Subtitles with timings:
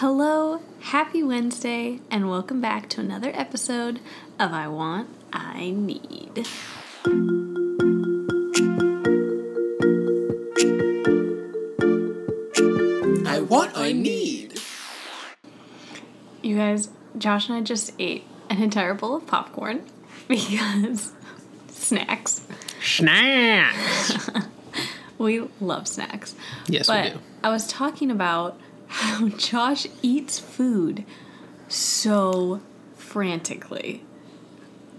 [0.00, 4.00] Hello, happy Wednesday, and welcome back to another episode
[4.38, 6.48] of I Want, I Need.
[13.26, 14.58] I want, I need.
[16.40, 16.88] You guys,
[17.18, 19.82] Josh and I just ate an entire bowl of popcorn
[20.28, 21.12] because
[21.68, 22.46] snacks.
[22.82, 24.30] Snacks.
[25.18, 26.34] We love snacks.
[26.66, 27.18] Yes, we but do.
[27.44, 28.58] I was talking about
[28.90, 31.04] how Josh eats food
[31.68, 32.60] so
[32.96, 34.02] frantically.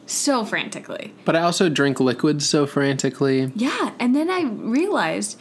[0.06, 1.14] So frantically.
[1.26, 3.52] But I also drink liquids so frantically.
[3.54, 5.38] Yeah, and then I realized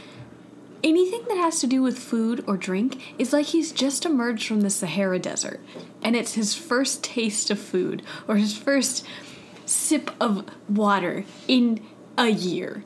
[0.83, 4.63] anything that has to do with food or drink is like he's just emerged from
[4.63, 5.61] the Sahara Desert
[6.03, 9.07] and it's his first taste of food or his first
[9.65, 11.81] sip of water in
[12.19, 12.83] a year.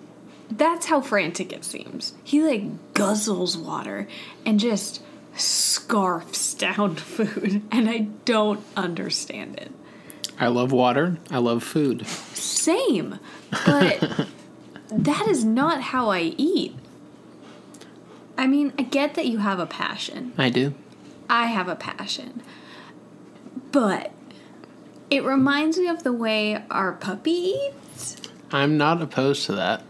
[0.50, 2.12] That's how frantic it seems.
[2.22, 4.06] He like guzzles water
[4.44, 5.02] and just
[5.36, 9.72] scarfs down food, and I don't understand it.
[10.38, 11.18] I love water.
[11.30, 12.06] I love food.
[12.06, 13.18] Same,
[13.64, 14.26] but
[14.90, 16.74] that is not how I eat.
[18.36, 20.32] I mean, I get that you have a passion.
[20.36, 20.74] I do.
[21.30, 22.42] I have a passion.
[23.70, 24.10] But
[25.10, 28.16] it reminds me of the way our puppy eats.
[28.50, 29.82] I'm not opposed to that.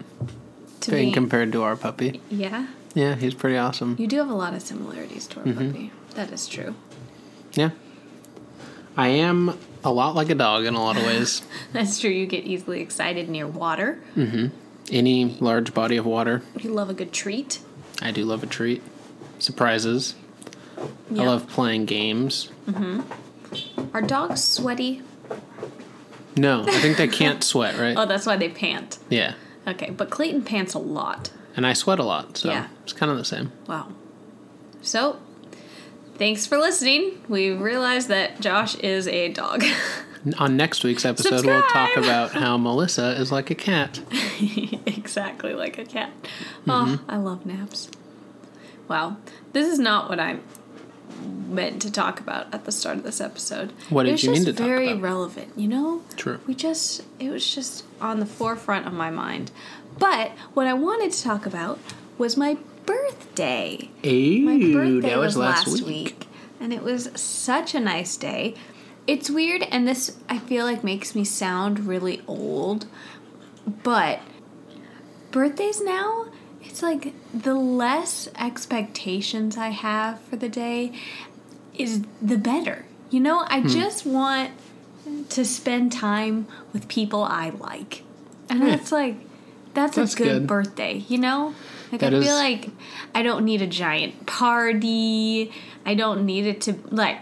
[0.82, 2.20] To Being me, compared to our puppy.
[2.30, 3.96] yeah, Yeah, he's pretty awesome.
[3.98, 5.90] you do have a lot of similarities to our puppy.
[6.14, 6.74] That is true.
[7.54, 7.70] Yeah.
[8.96, 11.42] I am a lot like a dog in a lot of ways.
[11.72, 12.10] That's true.
[12.10, 14.00] You get easily excited near water.
[14.16, 14.52] Mhm.
[14.92, 17.60] Any large body of water, You love a good treat.
[18.00, 18.82] I do love a treat.
[19.40, 20.14] Surprises.
[21.10, 21.22] Yeah.
[21.22, 22.50] I love playing games.
[22.68, 23.04] Mhm.
[23.92, 25.02] Are dogs sweaty?
[26.36, 27.96] No, I think they can't sweat, right?
[27.96, 28.98] Oh, that's why they pant.
[29.08, 29.34] Yeah.
[29.66, 31.30] Okay, but Clayton pants a lot.
[31.56, 32.66] And I sweat a lot, so Yeah.
[32.82, 33.52] it's kind of the same.
[33.68, 33.88] Wow.
[34.82, 35.18] So,
[36.16, 37.20] thanks for listening.
[37.28, 39.64] We realized that Josh is a dog.
[40.38, 44.00] On next week's episode, we'll talk about how Melissa is like a cat.
[44.86, 46.10] exactly like a cat.
[46.66, 46.70] Mm-hmm.
[46.70, 47.90] Oh, I love naps.
[48.88, 49.18] Wow.
[49.52, 50.38] This is not what I
[51.48, 53.72] meant to talk about at the start of this episode.
[53.90, 55.02] What it did was you mean to talk very about?
[55.02, 56.02] relevant, you know?
[56.16, 56.40] True.
[56.46, 59.50] We just it was just on the forefront of my mind.
[59.98, 61.78] But what I wanted to talk about
[62.18, 62.56] was my
[62.86, 63.88] birthday.
[64.02, 65.86] Ew, My birthday that was, was last, last week.
[65.86, 66.26] week.
[66.60, 68.54] and it was such a nice day.
[69.06, 72.86] It's weird, and this I feel like makes me sound really old,
[73.82, 74.20] but
[75.30, 76.26] birthdays now,
[76.62, 80.92] it's like the less expectations I have for the day
[81.74, 82.86] is the better.
[83.10, 83.68] You know, I Hmm.
[83.68, 84.52] just want
[85.30, 88.02] to spend time with people I like.
[88.48, 88.76] And Yeah.
[88.76, 89.16] that's like
[89.74, 90.46] that's, That's a good, good.
[90.46, 91.54] birthday, you know?
[91.92, 92.68] Like That I is- feel like
[93.14, 95.52] I don't need a giant party.
[95.86, 97.18] I don't need it to like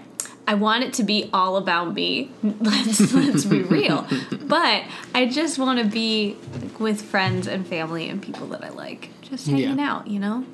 [0.46, 2.30] I want it to be all about me.
[2.42, 4.06] Let's let's be real.
[4.42, 6.36] But I just want to be
[6.78, 9.10] with friends and family and people that I like.
[9.22, 9.90] Just hanging Yeah.
[9.92, 10.44] out, you know?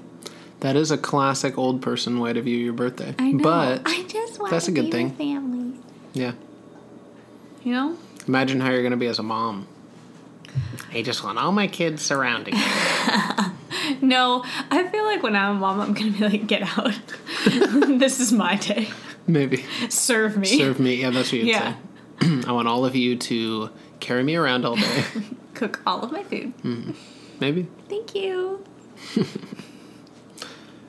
[0.61, 3.15] That is a classic old person way to view your birthday.
[3.19, 3.43] I know.
[3.43, 5.11] But I just want that's to a good be thing.
[5.13, 5.73] family.
[6.13, 6.33] yeah,
[7.65, 7.97] You know?
[8.27, 9.67] imagine how you're going to be as a mom.
[10.93, 12.61] I just want all my kids surrounding me.
[14.03, 16.93] No, I feel like when I'm a mom, I'm gonna be like, get out.
[17.47, 18.89] this is my day.
[19.27, 20.47] Maybe Serve me.
[20.47, 20.97] serve me.
[20.97, 21.75] Yeah, that's what you'd Yeah.
[22.21, 22.43] say.
[22.47, 25.05] I want all of you to carry me around all day.
[25.55, 26.53] Cook all of my food.
[26.63, 26.95] Mm.
[27.41, 27.67] Maybe.
[27.89, 28.65] Thank you.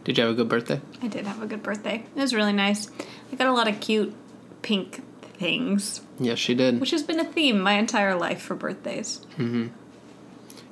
[0.03, 0.81] Did you have a good birthday?
[1.02, 2.03] I did have a good birthday.
[2.16, 2.90] It was really nice.
[3.31, 4.13] I got a lot of cute
[4.62, 5.02] pink
[5.39, 6.79] things, Yes, she did.
[6.79, 9.22] which has been a theme my entire life for birthdays.
[9.38, 9.67] Mm-hmm.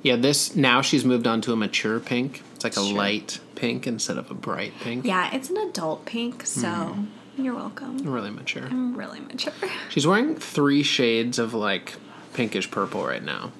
[0.02, 2.42] Yeah, this now she's moved on to a mature pink.
[2.54, 2.96] It's like a Sure.
[2.96, 5.04] light pink instead of a bright pink.
[5.04, 7.42] Yeah, it's an adult pink, so Mm-hmm.
[7.44, 7.98] you're welcome.
[7.98, 8.64] Really mature.
[8.66, 9.52] I'm really mature.
[9.88, 11.94] She's wearing three shades of like
[12.34, 13.52] pinkish purple right now.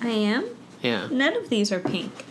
[0.00, 0.46] I am.
[0.80, 1.08] Yeah.
[1.10, 2.24] None of these are pink.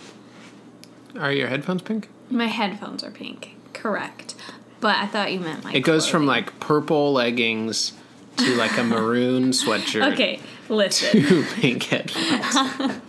[1.19, 2.09] Are your headphones pink?
[2.29, 3.55] My headphones are pink.
[3.73, 4.35] Correct.
[4.79, 7.93] But I thought you meant like It goes from like purple leggings
[8.37, 10.39] to like a maroon sweatshirt Okay,
[10.69, 11.23] listen.
[11.27, 12.99] to pink headphones.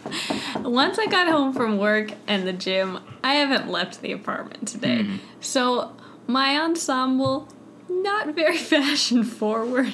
[0.65, 5.03] Once I got home from work and the gym, I haven't left the apartment today.
[5.05, 5.17] Hmm.
[5.41, 5.97] So
[6.27, 7.49] my ensemble,
[7.89, 9.93] not very fashion forward.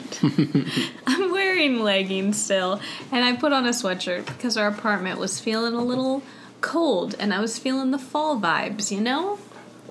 [1.06, 2.80] I'm wearing leggings still,
[3.12, 6.22] and I put on a sweatshirt because our apartment was feeling a little
[6.60, 9.38] cold and I was feeling the fall vibes, you know?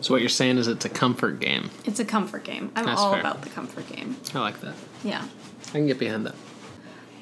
[0.02, 1.70] So what you're saying is it's a comfort game.
[1.86, 2.72] It's a comfort game.
[2.76, 3.20] I'm That's all fair.
[3.20, 4.18] about the comfort game.
[4.34, 4.76] I like that.
[5.04, 5.26] Yeah.
[5.70, 6.36] I can get behind that.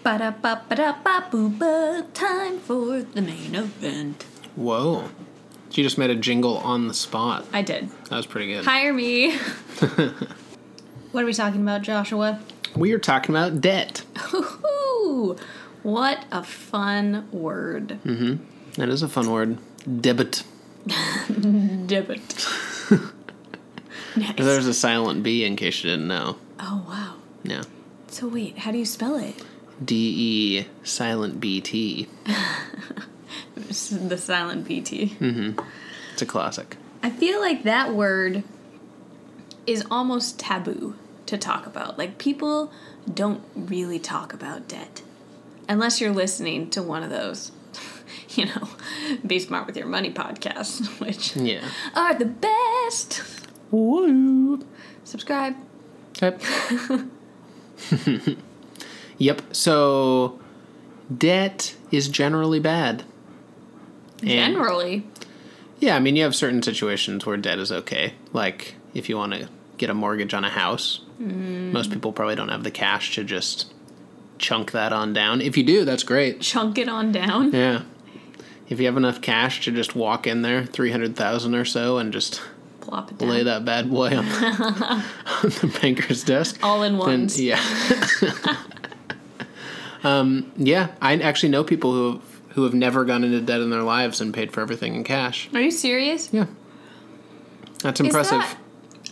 [0.03, 2.05] Ba da ba ba da ba boo ba.
[2.13, 4.23] Time for the main event.
[4.55, 5.09] Whoa.
[5.69, 7.45] She just made a jingle on the spot.
[7.51, 7.89] I did.
[8.09, 8.65] That was pretty good.
[8.65, 9.37] Hire me.
[11.15, 12.41] What are we talking about, Joshua?
[12.75, 14.03] We are talking about debt.
[14.33, 15.37] Ooh,
[15.81, 17.99] what a fun word.
[18.03, 18.43] Mm-hmm.
[18.73, 19.57] That is a fun word.
[20.01, 20.43] Debit.
[21.87, 22.47] Debit.
[24.15, 24.35] nice.
[24.37, 26.37] There's a silent B in case you didn't know.
[26.59, 27.15] Oh, wow.
[27.43, 27.63] Yeah.
[28.07, 29.43] So, wait, how do you spell it?
[29.83, 32.07] D E silent B T.
[33.55, 35.15] The silent BT.
[35.19, 35.59] Mm-hmm.
[36.13, 36.77] It's a classic.
[37.01, 38.43] I feel like that word
[39.65, 40.95] is almost taboo
[41.25, 41.97] to talk about.
[41.97, 42.71] Like, people
[43.11, 45.01] don't really talk about debt
[45.67, 47.51] unless you're listening to one of those,
[48.37, 48.67] you know,
[49.25, 51.67] Be Smart with Your Money podcast, which Yeah.
[51.95, 53.23] are the best.
[53.71, 54.65] Woo.
[55.03, 55.55] Subscribe.
[56.21, 56.41] Yep.
[59.17, 59.41] yep.
[59.51, 60.39] So
[61.15, 63.03] debt is generally bad.
[64.21, 65.05] And- Generally,
[65.79, 68.13] Yeah, I mean, you have certain situations where debt is okay.
[68.33, 71.71] Like if you want to get a mortgage on a house, mm.
[71.71, 73.73] most people probably don't have the cash to just
[74.37, 75.41] chunk that on down.
[75.41, 76.39] If you do, that's great.
[76.41, 77.51] chunk it on down.
[77.51, 77.83] Yeah.
[78.67, 82.41] If you have enough cash to just walk in there, 300,000 or so, and just
[82.81, 83.29] Plop it down.
[83.29, 85.03] lay that bad boy on, on
[85.43, 86.59] the banker's desk.
[86.63, 87.27] All in one.
[87.35, 87.61] yeah.
[90.03, 93.69] um, yeah, I actually know people who have, who have never gone into debt in
[93.69, 95.49] their lives and paid for everything in cash.
[95.53, 96.31] Are you serious?
[96.31, 96.45] Yeah.
[97.81, 98.39] That's impressive.
[98.39, 98.57] that-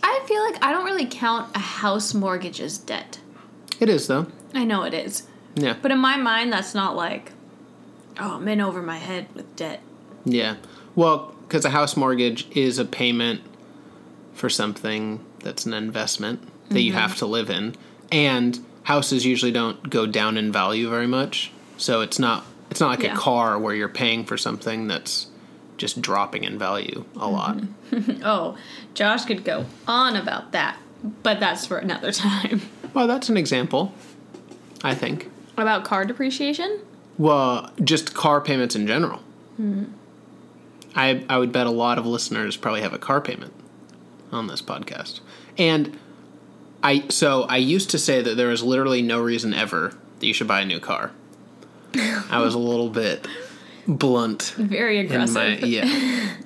[0.02, 3.20] I feel like I don't really count a house mortgage as debt.
[3.80, 4.26] It is though.
[4.52, 5.22] I know it is.
[5.54, 5.76] Yeah.
[5.80, 7.32] But in my mind, that's not like,
[8.18, 9.80] oh, I'm in over my head with debt.
[10.24, 10.56] Yeah.
[10.94, 13.40] Well, because a house mortgage is a payment
[14.32, 17.18] for something that's an investment that you have mm-hmm.
[17.20, 17.74] to live in,
[18.10, 21.52] and houses usually don't go down in value very much.
[21.76, 23.14] So it's not it's not like Yeah.
[23.14, 25.28] a car where you're paying for something that's
[25.76, 27.58] just dropping in value a lot.
[27.58, 27.70] Mm-hmm.
[28.24, 28.56] Oh,
[28.94, 30.78] Josh could go on about that,
[31.22, 32.62] but that's for another time.
[32.92, 33.92] Well, that's an example.
[34.82, 35.30] I think.
[35.56, 36.80] About car depreciation?
[37.18, 39.20] Well, just car payments in general.
[39.60, 39.84] Mm-hmm.
[40.94, 43.52] I I would bet a lot of listeners probably have a car payment
[44.32, 45.20] on this podcast.
[45.58, 45.98] And
[46.82, 50.34] I so I used to say that there is literally no reason ever that you
[50.34, 51.12] should buy a new car.
[52.30, 53.28] I was a little bit
[53.86, 55.34] blunt Very aggressive.
[55.34, 56.36] my yeah.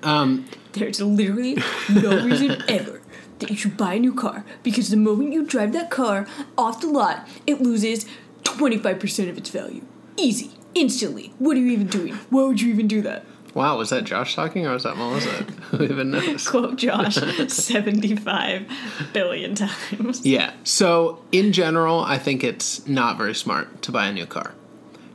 [0.00, 1.58] Um, There's literally
[1.90, 3.00] no reason ever
[3.40, 6.80] that you should buy a new car because the moment you drive that car off
[6.80, 8.06] the lot, it loses
[8.44, 9.84] 25% of its value.
[10.18, 10.50] Easy.
[10.74, 11.32] Instantly.
[11.38, 12.14] What are you even doing?
[12.30, 13.24] Why would you even do that?
[13.54, 15.28] Wow, was that Josh talking or was that Melissa?
[15.70, 16.46] Who even knows?
[16.50, 17.14] Quote Josh
[17.48, 18.70] 75
[19.12, 20.24] billion times.
[20.24, 20.52] Yeah.
[20.64, 24.54] So, in general, I think it's not very smart to buy a new car.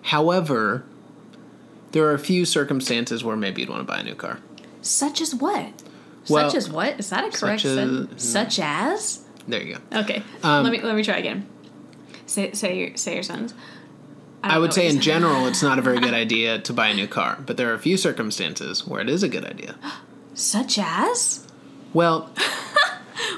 [0.04, 0.84] However,
[1.92, 4.40] there are a few circumstances where maybe you'd want to buy a new car.
[4.82, 5.72] Such as what?
[6.30, 7.00] Well, Such as what?
[7.00, 8.24] Is that a correct such as- sentence?
[8.24, 9.24] Such as?
[9.48, 10.00] There you go.
[10.02, 10.24] Okay.
[10.42, 11.46] Um, let me let me try again.
[12.26, 13.54] Say say your say your sentence.
[14.44, 17.08] I would say in general, it's not a very good idea to buy a new
[17.08, 19.76] car, but there are a few circumstances where it is a good idea.
[20.36, 21.46] Such as?
[21.94, 22.30] Well,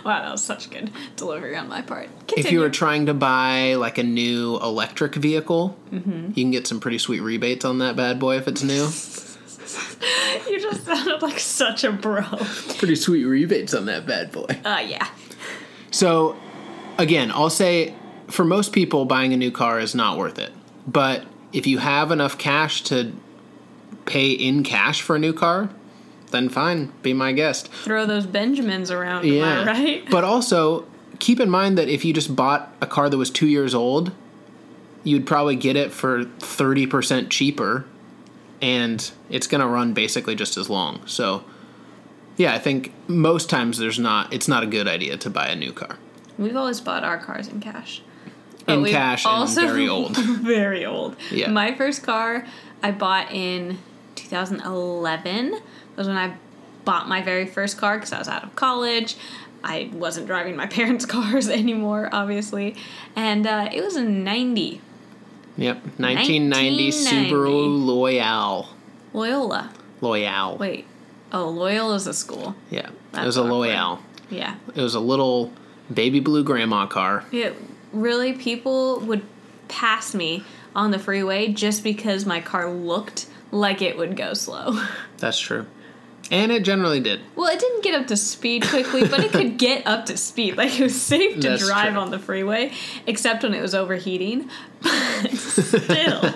[0.04, 2.10] Wow, that was such good delivery on my part.
[2.38, 6.28] if you were trying to buy like a new electric vehicle, Mm-hmm.
[6.36, 8.84] you can get some pretty sweet rebates on that bad boy if it's new.
[10.50, 12.24] you just sounded like such a bro.
[12.78, 14.46] pretty sweet rebates on that bad boy.
[14.64, 15.08] Uh, yeah.
[15.92, 16.36] So,
[16.98, 17.96] again, I'll say
[18.28, 20.52] for most people, buying a new car is not worth it.
[20.88, 23.14] But if you have enough cash to
[24.06, 25.70] pay in cash for a new car,
[26.32, 27.68] then fine, be my guest.
[27.70, 29.62] Throw those Benjamins around, Yeah.
[29.62, 30.10] I right?
[30.10, 30.86] But also,
[31.20, 34.12] keep in mind that if you just bought a car that was two years old,
[35.04, 37.86] you'd probably get it for 30% cheaper
[38.62, 41.06] and it's going to run basically just as long.
[41.06, 41.44] So,
[42.38, 45.56] yeah, I think most times there's not it's not a good idea to buy a
[45.56, 45.98] new car.
[46.38, 48.02] We've always bought our cars in cash.
[48.68, 50.16] In cash and very old.
[50.18, 51.16] very old.
[51.32, 51.50] Yeah.
[51.50, 52.46] My first car
[52.82, 53.78] I bought in
[54.16, 55.60] 2011
[55.96, 56.36] was when I
[56.84, 59.16] bought my very first car because I was out of college.
[59.64, 62.76] I wasn't driving my parents' cars anymore, obviously,
[63.16, 64.82] and uh, it was a 90
[65.58, 68.68] Yep, 1990 Subaru Loyale.
[69.14, 69.72] Loyola.
[70.02, 70.58] Loyale.
[70.60, 70.86] Wait,
[71.32, 72.56] oh, Loyola's a school.
[72.70, 73.70] Yeah, it was a awkward.
[73.70, 74.00] Loyale.
[74.30, 74.56] Yeah.
[74.76, 75.54] It was a little
[75.94, 77.24] baby blue grandma car.
[77.32, 77.56] It
[77.96, 79.24] really people would
[79.68, 80.44] pass me
[80.76, 84.80] on the freeway just because my car looked like it would go slow.
[85.18, 85.66] That's true.
[86.32, 87.22] And it generally did.
[87.36, 90.58] Well, it didn't get up to speed quickly, but it could get up to speed.
[90.58, 92.02] Like it was safe to That's drive true.
[92.02, 92.72] on the freeway,
[93.06, 94.50] except when it was overheating.
[94.82, 96.34] But still,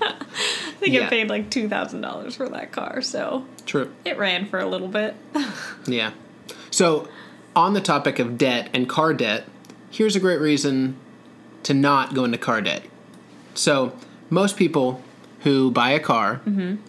[0.00, 1.06] I think Yeah.
[1.06, 3.92] I paid like two thousand dollars for that car, so True.
[4.04, 5.14] it ran for a little bit.
[5.86, 6.12] Yeah.
[6.70, 7.08] So,
[7.54, 9.44] on the topic of debt and car debt,
[9.92, 10.96] here's a great reason
[11.62, 12.82] to not go into car debt.
[13.54, 13.96] So,
[14.30, 15.00] most people
[15.40, 16.40] who buy a car,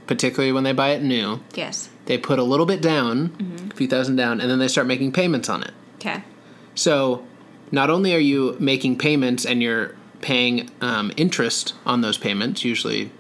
[0.07, 1.89] particularly when they buy it new, Yes.
[2.05, 5.11] they put a little bit down, a few thousand down, and then they start making
[5.11, 5.71] payments on it.
[5.95, 6.23] Okay.
[6.75, 7.25] So,
[7.71, 13.11] not only are you making payments and you're paying um, interest on those payments, usually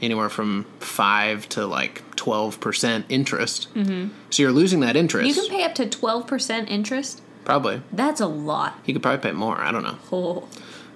[0.00, 3.72] anywhere from five to like twelve percent interest.
[3.74, 4.08] Mm-hmm.
[4.30, 5.28] So you're losing that interest.
[5.28, 7.22] You can pay up to 12% interest.
[7.48, 7.80] Probably.
[7.92, 8.78] That's a lot.
[8.84, 9.56] You could probably pay more.
[9.58, 9.96] I don't know.
[10.12, 10.48] Oh.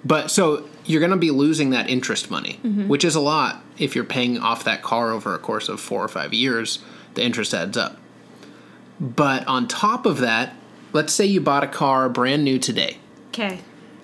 [0.05, 3.95] But so you're going to be losing that interest money, which is a lot if
[3.95, 6.81] you're paying off that car over a course of four or five years.
[7.15, 7.97] The interest adds up.
[9.01, 10.55] But on top of that,
[10.93, 13.61] let's say you bought a car brand new today Okay.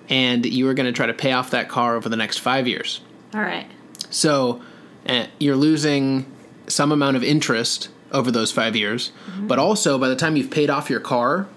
[0.09, 2.67] and you were going to try to pay off that car over the next five
[2.67, 3.01] years.
[3.33, 3.67] All right.
[4.09, 4.61] So
[5.07, 6.25] uh, you're losing
[6.67, 10.69] some amount of interest over those five years, but also by the time you've paid
[10.71, 11.47] off your car,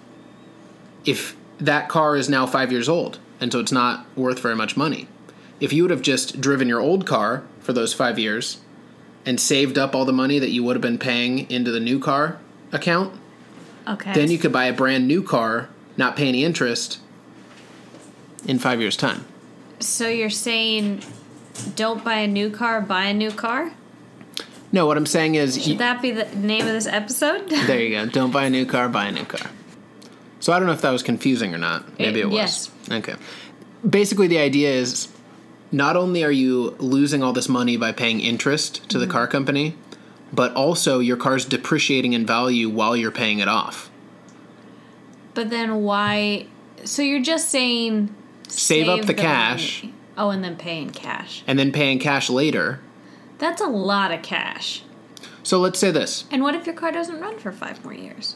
[1.05, 4.77] if that car is now five years old, and so it's not worth very much
[4.77, 5.09] money.
[5.61, 8.59] If you would have just driven your old car for those five years
[9.25, 11.99] and saved up all the money that you would have been paying into the new
[12.01, 12.39] car
[12.73, 13.15] account,
[13.87, 14.13] Okay.
[14.13, 16.99] then you could buy a brand new car, not pay any interest
[18.47, 19.25] in five years' time.
[19.81, 21.03] So you're saying
[21.77, 23.73] don't buy a new car, buy a new car?
[24.73, 27.49] No, what I'm saying is, Should that be the name of this episode?
[27.51, 28.07] There you go.
[28.11, 29.51] Don't buy a new car, buy a new car.
[30.43, 31.85] So I don't know if that was confusing or not.
[32.01, 32.35] Maybe It- it, was.
[32.35, 32.71] yes.
[32.91, 33.15] Okay.
[33.89, 35.07] Basically, the idea is
[35.71, 39.13] not only are you losing all this money by paying interest to the mm-hmm.
[39.13, 39.77] car company,
[40.33, 43.89] but also your car's depreciating in value while you're paying it off.
[45.35, 46.47] But then why?
[46.83, 48.13] So you're just saying
[48.49, 49.23] Save up the money.
[49.23, 49.85] cash.
[50.19, 51.45] Oh, and then pay in cash.
[51.47, 52.81] And then paying cash later.
[53.39, 54.83] That's a lot of cash.
[55.45, 56.25] So let's say this.
[56.33, 58.35] And what if your car doesn't run for five more years?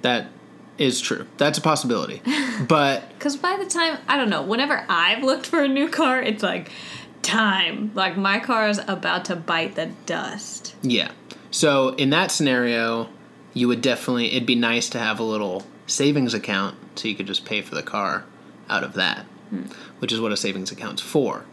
[0.00, 0.28] That
[0.80, 1.26] is true.
[1.36, 2.22] That's a possibility.
[2.66, 6.20] but Because by the time, I don't know, whenever I've looked for a new car,
[6.20, 6.72] it's like
[7.22, 7.92] time.
[7.94, 10.74] Like my car is about to bite the dust.
[10.82, 11.12] Yeah.
[11.50, 13.08] So in that scenario,
[13.52, 17.26] you would definitely it'd be nice to have a little savings account so you could
[17.26, 18.24] just pay for the car
[18.68, 19.64] out of that, hmm.
[19.98, 21.44] which is what a savings account's for.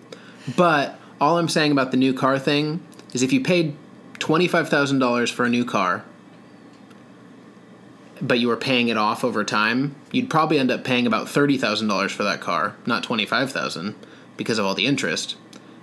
[0.56, 2.82] But all I'm saying about the new car thing
[3.14, 3.76] is if you paid
[4.20, 6.06] $25,000 for a new car
[8.22, 12.12] but you were paying it off over time, you'd probably end up paying about $30,000
[12.12, 13.96] for that car, not 25,000
[14.36, 15.36] because of all the interest.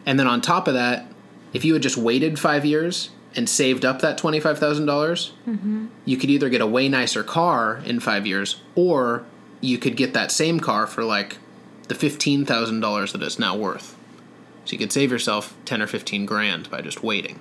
[0.06, 1.06] And then on top of that,
[1.52, 5.86] if you had just waited 5 years and saved up that $25,000, dollars mm-hmm.
[6.04, 9.24] you could either get a way nicer car in 5 years or
[9.60, 11.38] you could get that same car for like
[11.88, 13.96] the $15,000 that it's now worth.
[14.64, 17.38] So you could save yourself 10 or 15 grand by just waiting.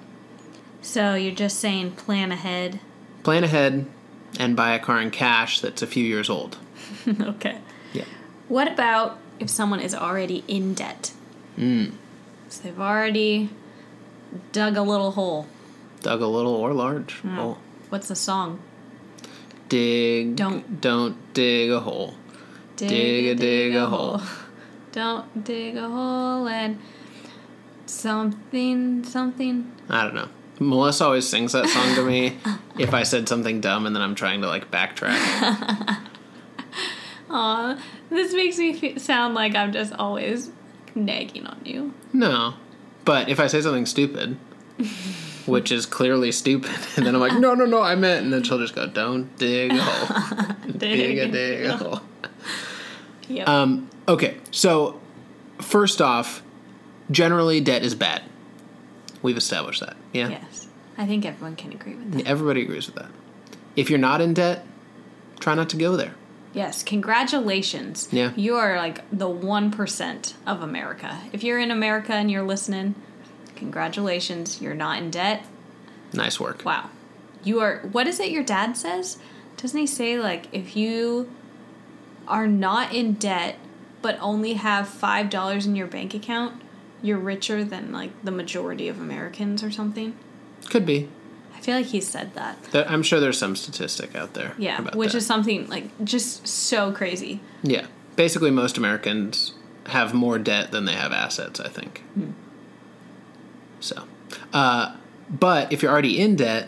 [0.81, 2.79] So you're just saying plan ahead.
[3.23, 3.87] Plan ahead
[4.39, 6.57] and buy a car in cash that's a few years old.
[7.07, 7.59] okay.
[7.93, 8.05] Yeah.
[8.47, 11.11] What about if someone is already in debt?
[11.57, 11.93] Mm.
[12.49, 13.49] So they've already
[14.51, 15.47] dug a little hole.
[16.01, 17.19] Dug a little or large.
[17.21, 17.57] hole.
[17.89, 18.59] What's the song?
[19.69, 20.35] Dig.
[20.35, 22.15] Don't- don't dig a hole.
[22.75, 24.21] Dig a dig a hole.
[24.91, 26.77] Don't dig a hole and
[27.87, 29.71] something something.
[29.89, 30.27] I don't know.
[30.59, 32.37] Melissa always sings that song to me
[32.77, 35.17] if I said something dumb and then I'm trying to like backtrack.
[37.29, 37.77] Aw,
[38.09, 40.51] this makes me fe sound like I'm just always
[40.95, 41.93] nagging on you.
[42.13, 42.53] No.
[43.05, 44.37] But if I say something stupid,
[45.45, 48.43] which is clearly stupid, and then I'm like, no, no, no, I meant, and then
[48.43, 50.55] she'll just go, don't dig a hole.
[50.77, 52.01] dig a dig a hole.
[53.27, 53.47] Yep.
[53.47, 54.99] Um, okay, so
[55.59, 56.43] first off,
[57.09, 58.23] generally debt is bad.
[59.23, 59.95] We've established that.
[60.11, 60.29] Yeah?
[60.29, 60.67] yes.
[60.97, 62.27] I think everyone can agree with that.
[62.27, 63.09] Everybody agrees with that.
[63.75, 64.63] If you're not in debt,
[65.39, 66.13] try not to go there.
[66.53, 68.07] Yes, congratulations.
[68.11, 68.31] Yeah.
[68.35, 71.19] You are like the 1% of America.
[71.31, 72.93] If you're in America and you're listening,
[73.55, 74.61] congratulations.
[74.61, 75.47] You're not in debt.
[76.13, 76.63] Nice work.
[76.63, 76.91] Wow.
[77.43, 79.17] You are, what is it your dad says?
[79.57, 81.31] Doesn't he say, like, if you
[82.27, 83.57] are not in debt
[84.03, 86.61] but only have $5 in your bank account,
[87.03, 90.15] you're richer than, like, the majority of Americans or something?
[90.71, 91.09] Could be.
[91.55, 92.63] I feel like he said that.
[92.71, 94.53] There- I'm sure there's some statistic out there.
[94.57, 95.17] Yeah, which that.
[95.19, 97.39] is something, like, just so crazy.
[97.61, 97.85] Yeah.
[98.15, 99.53] Basically, most Americans
[99.87, 101.99] have more debt than they have assets, I think.
[102.15, 102.31] Hmm.
[103.79, 104.03] So,
[104.53, 104.95] uh,
[105.29, 106.67] but if you're already in debt,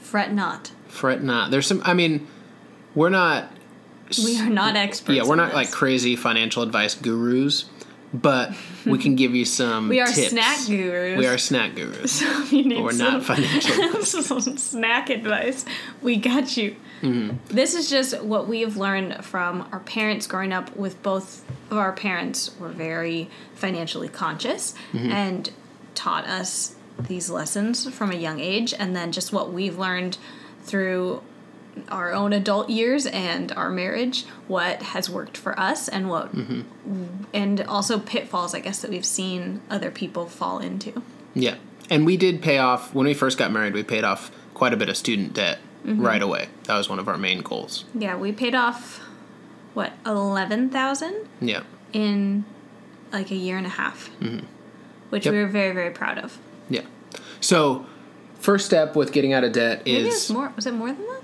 [0.00, 0.72] Fret not.
[0.88, 1.50] fret not.
[1.52, 2.26] There's some, I mean,
[2.94, 3.52] we're not.
[4.24, 5.16] We are not experts.
[5.16, 5.54] Yeah, we're not this.
[5.54, 7.66] like crazy financial advice gurus,
[8.12, 8.52] but
[8.84, 9.88] we can give you some.
[9.88, 10.30] We are tips.
[10.30, 11.18] snack gurus.
[11.18, 12.22] We are snack gurus.
[12.40, 15.64] If you need we're some, not financial some snack advice.
[16.02, 16.76] We got you.
[17.02, 17.36] Mm-hmm.
[17.46, 21.78] This is just what we have learned from our parents growing up with both of
[21.78, 25.10] our parents were very financially conscious mm-hmm.
[25.10, 25.50] and
[25.94, 30.18] taught us these lessons from a young age and then just what we've learned
[30.62, 31.22] through
[31.88, 36.30] our own adult years and our marriage what has worked for us and what
[37.32, 41.02] and also pitfalls i guess that we've seen other people fall into
[41.34, 41.56] Yeah.
[41.92, 44.76] And we did pay off, when we first got married, we paid off quite a
[44.76, 46.04] bit of student debt Mm-hmm.
[46.06, 46.48] right away.
[46.64, 47.84] That was one of our main goals.
[47.94, 49.00] yeah we paid off
[49.74, 51.62] what 11000 Yeah.
[51.94, 52.44] in
[53.12, 54.10] like a year and a half
[55.08, 55.32] which Yep.
[55.32, 56.82] we were very very proud of Yeah.
[57.40, 57.86] So,
[58.38, 61.22] first step with getting out of debt maybe is more was it more than that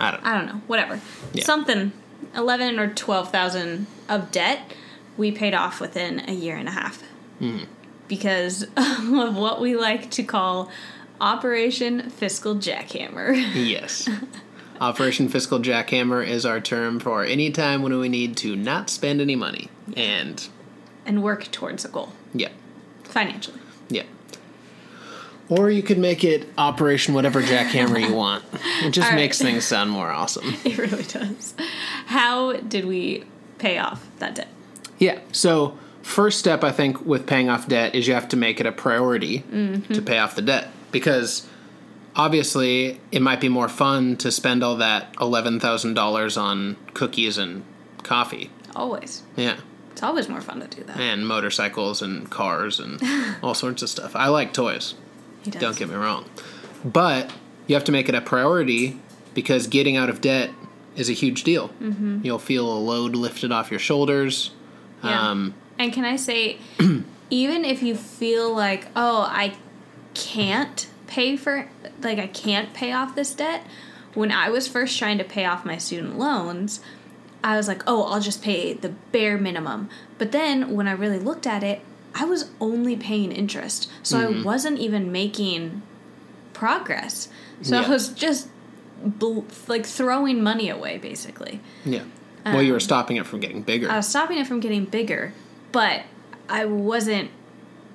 [0.00, 0.30] I don't know.
[0.30, 1.00] I don't know, whatever.
[1.32, 1.44] Yeah.
[1.44, 1.92] Something,
[2.34, 4.72] eleven or twelve thousand of debt,
[5.16, 7.02] we paid off within a year and a half
[7.40, 7.64] Mm-hmm.
[8.06, 10.70] because of what we like to call
[11.20, 13.34] Operation Fiscal Jackhammer.
[13.54, 14.08] Yes.
[14.80, 19.20] Operation Fiscal Jackhammer is our term for any time when we need to not spend
[19.20, 19.68] any money.
[19.96, 20.46] And
[21.06, 22.48] and work towards a goal yeah.
[23.04, 23.59] financially.
[25.50, 28.44] Or you could make it Operation whatever jackhammer you want.
[28.82, 29.16] It just right.
[29.16, 30.54] makes things sound more awesome.
[30.64, 31.54] It really does.
[32.06, 33.24] How did we
[33.58, 34.48] pay off that debt?
[34.98, 35.18] Yeah.
[35.32, 38.66] So, first step I think with paying off debt is you have to make it
[38.66, 40.04] a priority to mm-hmm.
[40.04, 41.46] pay off the debt because
[42.16, 47.64] obviously it might be more fun to spend all that $11,000 on cookies and
[48.02, 48.50] coffee.
[48.74, 49.22] Always.
[49.36, 49.56] Yeah.
[49.92, 50.96] It's always more fun to do that.
[50.98, 53.00] And motorcycles and cars and
[53.42, 54.14] all sorts of stuff.
[54.16, 54.94] I like toys.
[55.44, 55.60] He does.
[55.60, 56.24] Don't get me wrong.
[56.84, 57.32] But
[57.66, 58.98] you have to make it a priority
[59.34, 60.50] because getting out of debt
[60.96, 61.68] is a huge deal.
[61.80, 62.20] Mm-hmm.
[62.24, 64.50] You'll feel a load lifted off your shoulders.
[65.04, 65.30] Yeah.
[65.30, 66.58] Um, And can I say,
[67.30, 69.54] even if you feel like, oh, I
[70.14, 71.68] can't pay for,
[72.02, 73.64] like, I can't pay off this debt,
[74.14, 76.80] when I was first trying to pay off my student loans,
[77.42, 79.88] I was like, oh, I'll just pay the bare minimum.
[80.18, 81.80] But then when I really looked at it,
[82.14, 83.90] I was only paying interest.
[84.02, 84.42] So I mm-hmm.
[84.42, 85.82] wasn't even making
[86.52, 87.28] progress.
[87.62, 87.86] So Yeah.
[87.86, 88.48] I was just
[89.04, 91.60] bl- like throwing money away, basically.
[91.84, 92.02] yeah.
[92.44, 93.90] well, you were um, stopping it from getting bigger.
[93.90, 95.32] I was stopping it from getting bigger,
[95.72, 96.02] but
[96.48, 97.30] I wasn't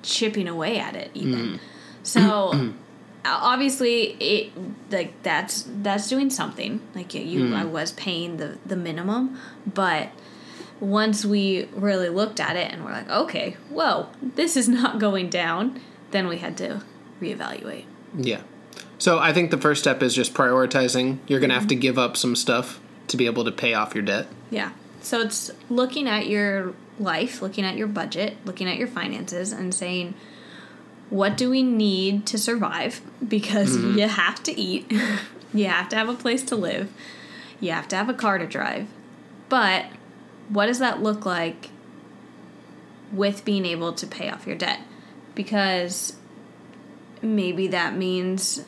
[0.02, 1.34] chipping away at it even.
[1.34, 1.58] Mm.
[2.02, 2.72] So
[3.24, 4.52] obviously it
[4.90, 6.80] like that's that's doing something.
[6.94, 7.70] Like you, you I mm.
[7.70, 10.10] was paying the the minimum, but
[10.80, 15.30] once we really looked at it and we're like, okay, whoa, this is not going
[15.30, 16.82] down, then we had to
[17.20, 17.84] reevaluate.
[18.16, 18.40] yeah.
[18.98, 21.18] So I think the first step is just prioritizing.
[21.26, 23.94] You're going to have to give up some stuff to be able to pay off
[23.94, 24.26] your debt.
[24.50, 24.72] Yeah.
[25.00, 29.74] So it's looking at your life, looking at your budget, looking at your finances, and
[29.74, 30.14] saying,
[31.10, 33.00] what do we need to survive?
[33.26, 33.98] Because mm-hmm.
[33.98, 34.92] you have to eat,
[35.54, 36.92] you have to have a place to live,
[37.60, 38.86] you have to have a car to drive.
[39.48, 39.86] But
[40.48, 41.70] what does that look like
[43.12, 44.80] with being able to pay off your debt?
[45.34, 46.16] Because
[47.22, 48.64] maybe that means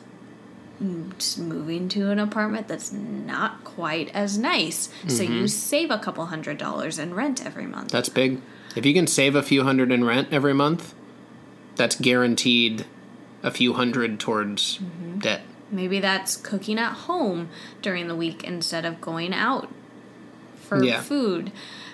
[1.17, 4.89] just moving to an apartment that's not quite as nice.
[5.07, 5.45] So you mm-hmm.
[5.47, 7.91] save a couple hundred dollars in rent every month.
[7.91, 8.41] That's big.
[8.75, 10.93] If you can save a few hundred in rent every month,
[11.75, 12.85] that's guaranteed
[13.43, 15.19] a few hundred towards mm-hmm.
[15.19, 15.41] debt.
[15.71, 17.49] Maybe that's cooking at home
[17.81, 19.69] during the week instead of going out
[20.69, 21.01] for Yeah.
[21.01, 21.51] food.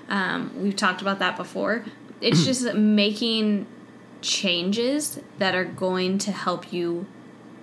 [0.10, 1.84] Um, we've talked about that before.
[2.22, 3.66] It's just making
[4.22, 7.06] changes that are going to help you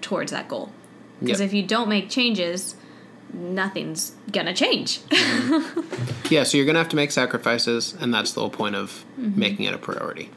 [0.01, 0.73] towards that goal.
[1.21, 1.47] Because Yep.
[1.49, 2.75] if you don't make changes,
[3.33, 5.01] nothing's gonna change.
[6.31, 9.05] Yeah, so you're going to have to make sacrifices, and that's the whole point of
[9.19, 10.31] making it a priority.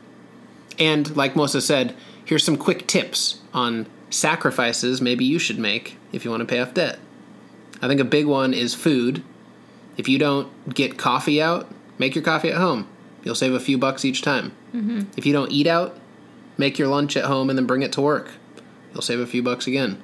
[0.77, 6.25] And like Melissa said, here's some quick tips on sacrifices maybe you should make if
[6.25, 6.99] you want to pay off debt.
[7.81, 9.23] I think a big one is food.
[9.97, 12.87] If you don't get coffee out, make your coffee at home.
[13.23, 14.51] You'll save a few bucks each time.
[15.17, 15.97] If you don't eat out,
[16.57, 18.31] make your lunch at home and then bring it to work.
[18.93, 20.01] You'll save a few bucks again.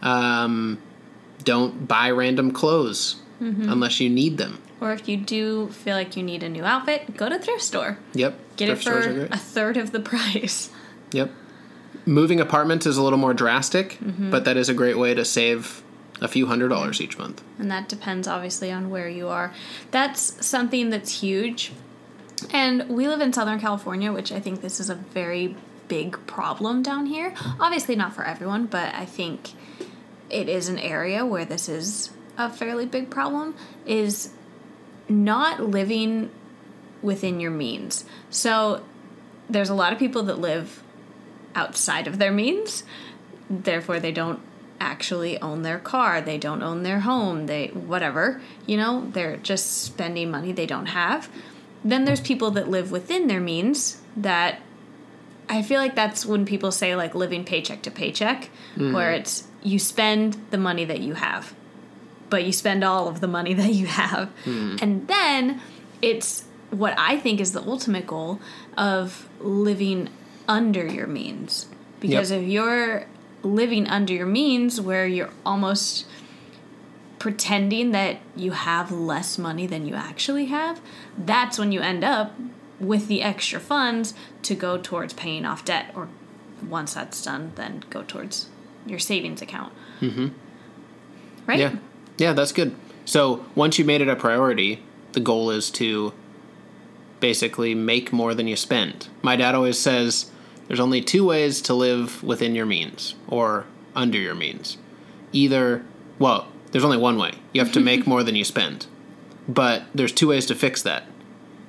[0.00, 0.78] Um,
[1.44, 4.62] don't buy random clothes unless you need them.
[4.80, 7.98] or if you do feel like you need a new outfit, go to thrift store.
[8.14, 8.38] Yep.
[8.56, 10.70] Get thrift it for a third of the price.
[11.12, 11.30] Yep.
[12.06, 14.30] Moving apartments is a little more drastic, Mm-hmm.
[14.30, 15.82] but that is a great way to save
[16.22, 17.42] a few hundred dollars each month.
[17.58, 19.52] and that depends obviously on where you are.
[19.90, 21.72] That's something that's huge.
[22.50, 25.56] And we live in Southern California, which I think this is a very
[25.88, 27.34] big problem down here.
[27.60, 29.52] Obviously, not for everyone, but I think
[30.30, 33.54] it is an area where this is a fairly big problem.
[33.86, 34.30] Is
[35.08, 36.30] not living
[37.02, 38.04] within your means.
[38.30, 38.82] So
[39.50, 40.82] there's a lot of people that live
[41.54, 42.84] outside of their means,
[43.50, 44.40] therefore, they don't
[44.82, 49.82] actually own their car, they don't own their home, they whatever, you know, they're just
[49.84, 51.30] spending money they don't have.
[51.84, 54.60] Then there's people that live within their means that
[55.48, 58.92] I feel like that's when people say like living paycheck to paycheck, mm.
[58.92, 61.54] where it's you spend the money that you have,
[62.28, 64.30] but you spend all of the money that you have.
[64.44, 64.82] Mm.
[64.82, 65.60] And then
[66.00, 68.40] it's what I think is the ultimate goal
[68.76, 70.08] of living
[70.48, 71.66] under your means.
[72.00, 72.42] Because Yep.
[72.42, 73.06] if you're
[73.42, 76.06] living under your means where you're almost
[77.18, 80.80] pretending that you have less money than you actually have,
[81.16, 82.34] that's when you end up
[82.80, 86.08] with the extra funds to go towards paying off debt or
[86.68, 88.48] once that's done then go towards
[88.86, 89.72] your savings account.
[90.00, 90.28] Mm-hmm.
[91.46, 91.60] Right?
[91.60, 91.76] Yeah.
[92.18, 92.74] Yeah, that's good.
[93.04, 96.12] So once you made it a priority, the goal is to
[97.20, 99.06] basically make more than you spend.
[99.22, 100.31] My dad always says
[100.72, 104.78] there's only two ways to live within your means or under your means.
[105.30, 105.84] Either,
[106.18, 107.32] well, there's only one way.
[107.52, 108.86] You have to make more than you spend.
[109.46, 111.02] But there's two ways to fix that.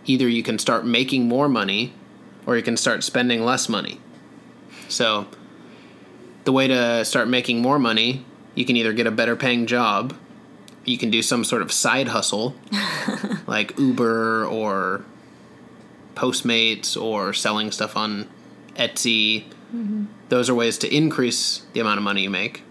[0.05, 1.91] Either you can start making more money
[2.45, 3.99] or you can start spending less money.
[4.87, 5.27] So,
[6.45, 8.23] the way to start making more money,
[8.55, 10.15] you can either get a better paying job,
[10.85, 12.55] you can do some sort of side hustle,
[13.47, 15.03] like Uber or
[16.15, 18.29] Postmates or selling stuff on
[18.75, 19.45] Etsy.
[20.29, 22.63] Those are ways to increase the amount of money you make.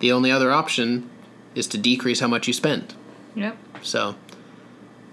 [0.00, 1.08] The only other option
[1.54, 2.94] is to decrease how much you spend.
[3.34, 3.56] Yep.
[3.82, 4.16] So,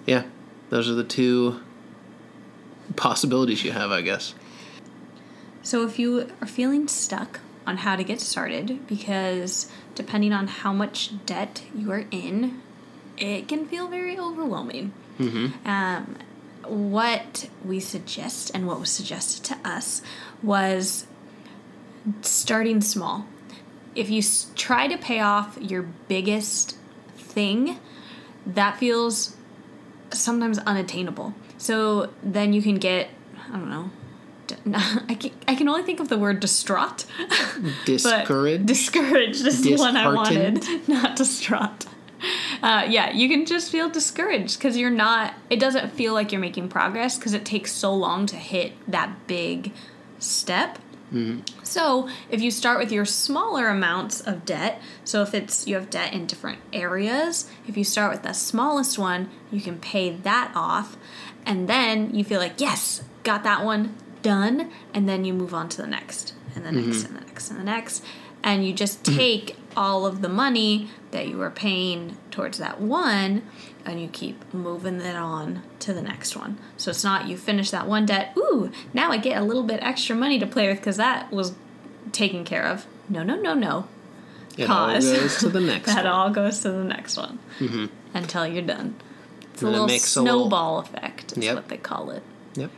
[0.06, 0.24] yeah,
[0.70, 1.60] those are the two
[2.96, 4.34] possibilities you have, I guess.
[5.62, 10.74] So if you are feeling stuck on how to get started, because depending on how
[10.74, 12.62] much debt you are in,
[13.18, 14.94] it can feel very overwhelming.
[15.66, 16.18] Um,
[16.70, 20.02] what we suggest and what was suggested to us
[20.44, 21.06] was
[22.22, 23.26] starting small.
[23.96, 24.22] If you
[24.56, 26.78] try to pay off your biggest
[27.18, 27.80] thing,
[28.46, 29.36] that feels
[30.12, 31.34] sometimes unattainable.
[31.58, 33.10] So then you can get,
[33.50, 33.90] I don't know,
[35.08, 37.06] I can, I can only think of the word distraught.
[37.86, 38.66] Discouraged?
[38.66, 41.86] Discouraged is the one I wanted, not distraught.
[42.62, 46.42] Uh, yeah, you can just feel discouraged because you're not, it doesn't feel like you're
[46.42, 49.72] making progress because it takes so long to hit that big
[50.20, 50.80] step.
[51.64, 55.90] So, if you start with your smaller amounts of debt, so if it's you have
[55.90, 60.52] debt in different areas, if you start with the smallest one, you can pay that
[60.56, 60.98] off,
[61.46, 65.70] and then you feel like, yes, got that one done, and then you move on
[65.70, 68.10] to the next, and the next, and the next, and the next, and
[68.66, 69.18] you just mm-hmm.
[69.18, 73.42] take all of the money that you were paying towards that one
[73.86, 76.58] and you keep moving it on to the next one.
[76.78, 79.80] So it's not you finish that one debt, ooh, now I get a little bit
[79.84, 81.54] extra money to play with because that was
[82.12, 82.86] taken care of.
[83.10, 83.88] No, no, no, no.
[84.58, 85.06] It Pause.
[85.08, 86.14] all goes to the next that one.
[86.14, 87.86] all goes to the next one mm-hmm.
[88.14, 88.96] until you're done.
[89.54, 91.56] It's a And it little makes a little- snowball effect, is Yep.
[91.56, 92.24] what they call it.
[92.56, 92.72] Yep.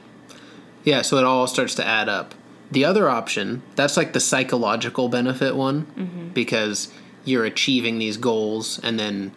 [0.83, 2.33] Yeah, so it all starts to add up.
[2.71, 6.27] The other option, that's like the psychological benefit one, mm-hmm.
[6.29, 6.91] because
[7.23, 9.31] you're achieving these goals, and then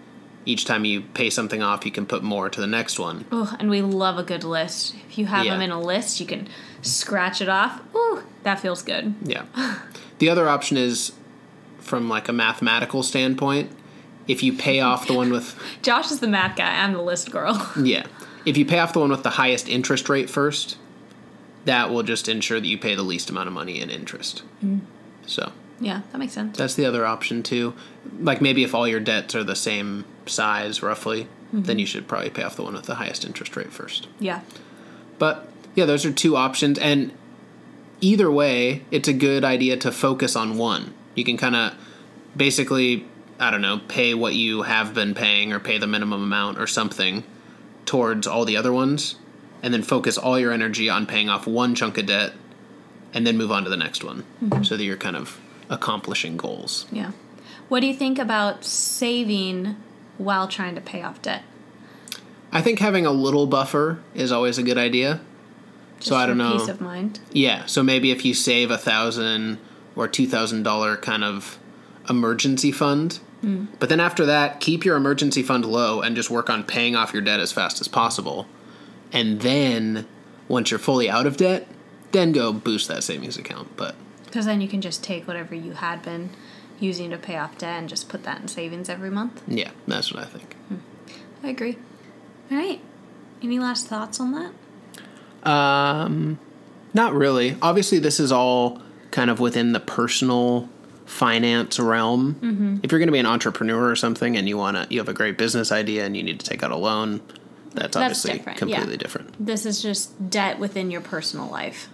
[0.47, 3.25] each time you pay something off, you can put more to the next one.
[3.31, 4.95] Oh, and we love a good list.
[5.09, 5.53] If you have Yeah.
[5.53, 6.49] them in a list, you can
[6.83, 7.81] scratch it off.
[7.95, 9.15] Ooh, that feels good.
[9.23, 9.43] Yeah.
[10.19, 11.13] the other option is
[11.79, 13.71] from like a mathematical standpoint,
[14.29, 16.83] if you pay off the one with Josh is the math guy.
[16.83, 17.71] I'm the list girl.
[17.83, 18.07] yeah,
[18.45, 20.77] if you pay off the one with the highest interest rate first,
[21.65, 24.43] that will just ensure that you pay the least amount of money in interest.
[24.65, 24.81] Mm.
[25.27, 26.57] So, yeah, that makes sense.
[26.57, 27.75] That's the other option too.
[28.19, 31.79] Like maybe if all your debts are the same size roughly, then mm-hmm.
[31.79, 34.09] you should probably pay off the one with the highest interest rate first.
[34.19, 34.41] Yeah.
[35.19, 37.13] But yeah, those are two options and
[38.01, 40.95] either way, it's a good idea to focus on one.
[41.15, 41.75] You can kind of
[42.37, 43.07] basically,
[43.39, 46.67] I don't know, pay what you have been paying or pay the minimum amount or
[46.67, 47.25] something
[47.85, 49.17] towards all the other ones
[49.63, 52.33] and then focus all your energy on paying off one chunk of debt
[53.13, 54.63] and then move on to the next one mm-hmm.
[54.63, 56.87] so that you're kind of accomplishing goals.
[56.93, 57.13] Yeah.
[57.69, 59.77] What do you think about saving
[60.19, 61.43] while trying to pay off debt?
[62.53, 65.21] I think having a little buffer is always a good idea.
[65.99, 66.59] Just so I don't know.
[66.59, 67.21] Peace of mind.
[67.33, 69.59] Yeah, so maybe if you save a thousand
[69.95, 71.59] or two thousand dollar kind of
[72.09, 73.69] emergency fund, mm.
[73.79, 77.13] but then after that, keep your emergency fund low and just work on paying off
[77.13, 78.47] your debt as fast as possible.
[79.13, 80.07] And then
[80.49, 81.67] once you're fully out of debt,
[82.13, 83.77] then go boost that savings account.
[83.77, 83.95] But
[84.27, 86.31] Because then you can just take whatever you had been
[86.79, 89.43] using to pay off debt and just put that in savings every month.
[89.47, 90.57] yeah, that's what I think.
[91.43, 91.77] I agree.
[92.51, 92.81] All right.
[93.43, 95.49] Any last thoughts on that?
[95.51, 96.39] Um,
[96.95, 97.57] not really.
[97.63, 100.69] Obviously, this is all kind of within the personal
[101.07, 102.81] finance realm.
[102.83, 105.09] If you're going to be an entrepreneur or something and you want to, you have
[105.09, 107.21] a great business idea and you need to take out a loan,
[107.73, 108.99] that's obviously different, completely yeah.
[108.99, 109.45] different.
[109.45, 111.89] This is just debt within your personal life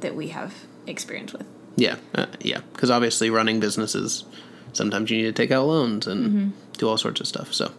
[0.00, 0.54] that we have
[0.86, 1.46] experience with.
[1.76, 4.24] Yeah, uh, yeah, because obviously running businesses,
[4.72, 7.52] sometimes you need to take out loans and do all sorts of stuff.
[7.52, 7.72] So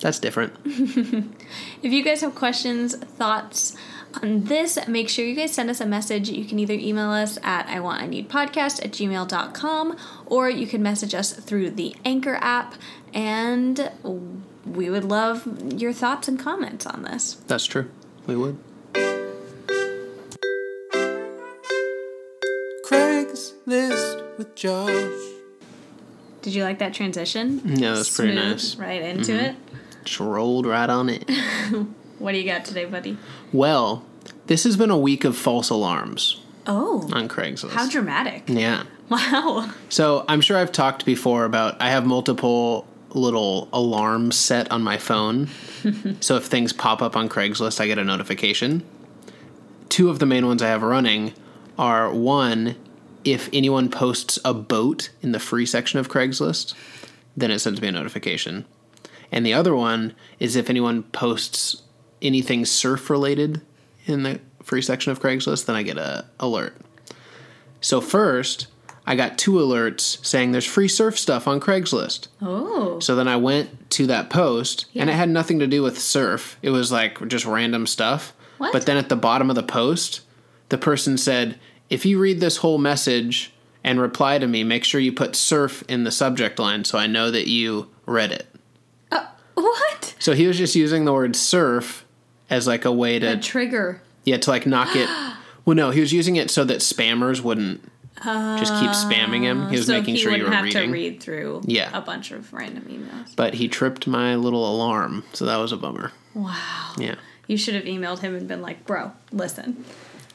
[0.00, 0.54] that's different.
[1.82, 3.76] If you guys have questions, thoughts
[4.22, 6.30] on this, make sure you guys send us a message.
[6.30, 10.66] You can either email us at I want I need podcast at gmail.com or you
[10.66, 12.74] can message us through the Anchor app
[13.12, 13.90] and
[14.66, 17.34] we would love your thoughts and comments on this.
[17.46, 17.90] That's true.
[18.26, 18.58] We would.
[22.84, 25.12] Craig's list with Josh.
[26.42, 27.62] Did you like that transition?
[27.64, 28.76] Yeah, that's pretty Smooth nice.
[28.76, 29.44] Right into mm-hmm.
[29.46, 29.56] it.
[30.04, 31.30] Just rolled right on it.
[32.20, 33.18] What do you got today, buddy?
[33.52, 34.04] well,
[34.46, 37.72] this has been a week of false alarms Oh, on Craigslist.
[37.72, 38.44] how dramatic.
[38.46, 38.84] yeah.
[39.10, 39.70] Wow.
[39.90, 44.98] So I'm sure I've talked before about I have multiple little alarm set on my
[44.98, 45.48] phone.
[46.20, 48.84] so if things pop up on Craigslist, I get a notification.
[49.88, 51.32] Two of the main ones I have running
[51.78, 52.76] are one,
[53.24, 56.74] if anyone posts a boat in the free section of Craigslist,
[57.36, 58.64] then it sends me a notification.
[59.32, 61.82] And the other one is if anyone posts
[62.22, 63.60] anything surf related
[64.06, 66.76] in the free section of Craigslist, then I get a alert.
[67.80, 68.68] So first,
[69.06, 72.28] I got two alerts saying there's free surf stuff on Craigslist.
[72.40, 72.98] Oh.
[73.00, 76.58] So then I went to that post, and it had nothing to do with surf.
[76.62, 78.32] It was like just random stuff.
[78.58, 78.72] What?
[78.72, 80.22] But then at the bottom of the post,
[80.70, 81.58] the person said,
[81.90, 85.84] "If you read this whole message and reply to me, make sure you put surf
[85.88, 88.46] in the subject line so I know that you read it."
[89.12, 90.14] Uh, what?
[90.18, 92.06] So he was just using the word surf
[92.48, 94.00] as like a way to A trigger.
[94.24, 95.08] yeah, to like knock it.
[95.66, 97.90] Well, no, he was using it so that spammers wouldn't
[98.24, 99.68] just keep spamming him.
[99.68, 100.86] He was ah, so making he sure you were have reading.
[100.88, 101.90] to read through Yeah.
[101.96, 103.34] a bunch of random emails.
[103.36, 106.12] But he tripped my little alarm, so that was a bummer.
[106.34, 106.94] Wow.
[106.98, 107.16] Yeah.
[107.46, 109.84] You should have emailed him and been like, bro, listen.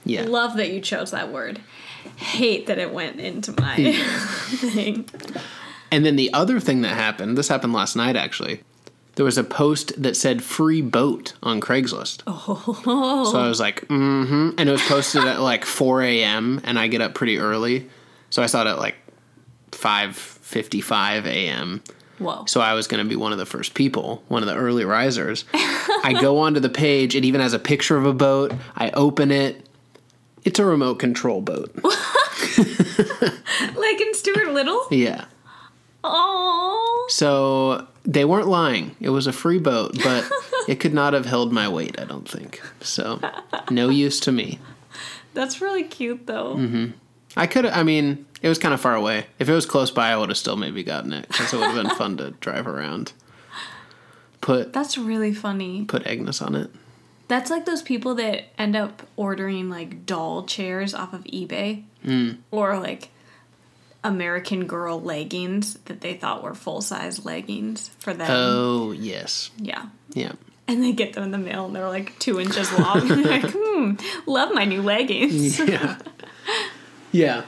[0.05, 0.21] Yeah.
[0.23, 1.59] Love that you chose that word.
[2.15, 3.75] Hate that it went into my
[4.47, 5.05] thing.
[5.91, 8.61] And then the other thing that happened, this happened last night actually.
[9.19, 12.23] There was a post that said free boat on Craigslist.
[12.25, 13.25] Oh.
[13.29, 14.51] So I was like, mm hmm.
[14.57, 16.61] And it was posted at like 4 a.m.
[16.63, 17.89] and I get up pretty early.
[18.29, 18.95] So I saw it at like
[19.71, 21.83] 5.55 a.m.
[22.19, 22.45] Whoa.
[22.45, 24.85] So I was going to be one of the first people, one of the early
[24.85, 25.43] risers.
[25.53, 27.13] I go onto the page.
[27.13, 28.53] It even has a picture of a boat.
[28.77, 29.67] I open it.
[30.45, 31.77] It's a remote control boat.
[31.83, 31.91] like
[33.99, 34.87] in Stuart Little?
[34.91, 35.25] Yeah.
[36.05, 36.88] Oh.
[37.09, 38.95] So they weren't lying.
[39.01, 40.29] It was a free boat, but
[40.67, 42.61] it could not have held my weight, I don't think.
[42.81, 43.19] So
[43.69, 44.59] no use to me.
[45.33, 46.55] That's really cute though.
[46.55, 46.91] Mm-hmm.
[47.37, 49.25] I could I mean, it was kind of far away.
[49.37, 51.71] If it was close by, I would have still maybe gotten it because it would
[51.71, 53.13] have been fun to drive around.
[54.41, 55.85] Put That's really funny.
[55.85, 56.71] put Agnes on it.
[57.27, 62.37] That's like those people that end up ordering like doll chairs off of eBay Mm.
[62.49, 63.09] or like
[64.03, 68.27] American Girl leggings that they thought were full size leggings for them.
[68.29, 69.87] Oh yes, yeah.
[70.13, 70.33] yeah.
[70.67, 72.99] And they get them in the mail and they're like two inches long.
[73.01, 73.93] and they're like, hmm,
[74.27, 75.59] love my new leggings.
[75.67, 75.97] Yeah.
[77.11, 77.43] yeah.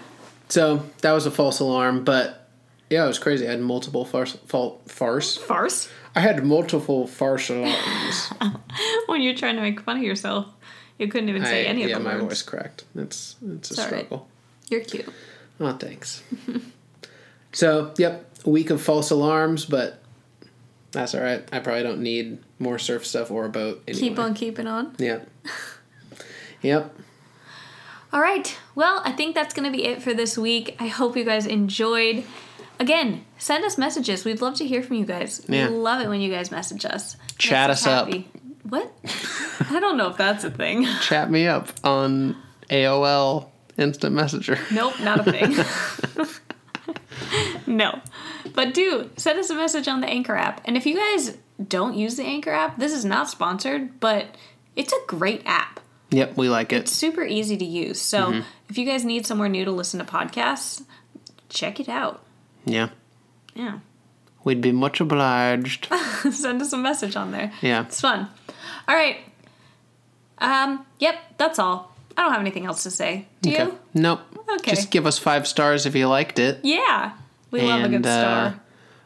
[0.49, 2.47] So that was a false alarm, but
[2.89, 3.47] yeah, it was crazy.
[3.47, 5.37] I had multiple farce, fault, farce.
[5.37, 5.87] Farce?
[6.15, 8.33] I had multiple farce alarms.
[9.07, 10.47] When you're trying to make fun of yourself,
[10.97, 12.03] you couldn't even say I- any of them.
[12.03, 12.25] yeah, my words.
[12.27, 12.83] voice cracked.
[12.95, 13.93] It's it's a It's all right.
[14.05, 14.27] struggle.
[14.69, 15.07] You're cute.
[15.61, 16.23] Oh, thanks.
[17.53, 20.01] so, yep, a week of false alarms, but
[20.91, 21.47] that's all right.
[21.51, 23.83] I probably don't need more surf stuff or a boat.
[23.87, 24.01] Anyway.
[24.01, 24.95] Keep on keeping on.
[24.97, 25.29] Yep.
[26.61, 26.95] Yep.
[28.13, 28.57] All right.
[28.75, 30.75] Well, I think that's going to be it for this week.
[30.79, 32.23] I hope you guys enjoyed.
[32.79, 34.25] Again, send us messages.
[34.25, 35.45] We'd love to hear from you guys.
[35.47, 35.69] Yeah.
[35.69, 37.15] We love it when you guys message us.
[37.37, 38.11] Chat us up.
[38.63, 38.91] What?
[39.69, 40.85] I don't know if that's a thing.
[41.01, 42.35] Chat me up on
[42.69, 43.50] AOL
[43.81, 44.57] Instant Messenger.
[44.71, 46.27] Nope, not a thing.
[47.67, 47.99] no.
[48.53, 50.61] But do send us a message on the Anchor app.
[50.65, 54.27] And if you guys don't use the Anchor app, this is not sponsored, but
[54.75, 55.79] it's a great app.
[56.11, 56.81] Yep, we like it.
[56.81, 58.01] It's super easy to use.
[58.01, 58.41] So Mm-hmm.
[58.69, 60.83] if you guys need somewhere new to listen to podcasts,
[61.49, 62.23] check it out.
[62.65, 62.89] Yeah.
[63.55, 63.79] Yeah.
[64.43, 65.87] We'd be much obliged.
[66.31, 67.51] Send us a message on there.
[67.61, 67.81] Yeah.
[67.85, 68.27] It's fun.
[68.87, 69.17] All right.
[70.39, 71.90] Um, yep, that's all.
[72.17, 73.27] I don't have anything else to say.
[73.41, 73.63] Do Okay.
[73.65, 73.77] you?
[73.93, 74.21] Nope.
[74.59, 74.71] Okay.
[74.71, 76.59] Just give us five stars if you liked it.
[76.63, 77.13] Yeah.
[77.51, 78.61] We love a good uh, star.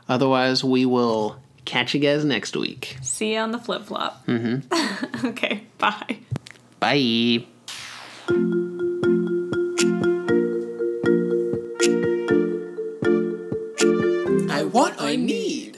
[0.07, 2.97] otherwise, we will catch you guys next week.
[3.01, 4.25] See you on the flip flop.
[4.27, 5.25] Mm-hmm.
[5.27, 6.17] okay, bye.
[6.79, 7.45] Bye.
[14.75, 15.74] what I need.